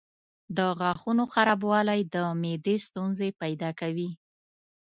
[0.57, 4.09] د غاښونو خرابوالی د معدې ستونزې پیدا کوي.